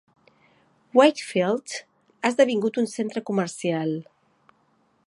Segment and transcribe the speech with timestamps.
[0.99, 3.97] Wakefield ha esdevingut un centre comercial.